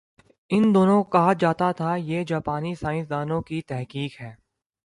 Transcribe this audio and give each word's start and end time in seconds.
ان 0.49 0.63
دنوں 0.75 1.03
کہا 1.03 1.33
جاتا 1.33 1.71
تھا 1.71 1.97
کہ 1.97 2.01
یہ 2.01 2.23
جاپانی 2.23 2.75
سائنس 2.75 3.09
دانوں 3.09 3.41
کی 3.41 3.61
تحقیق 3.61 4.21
ہے۔ 4.21 4.33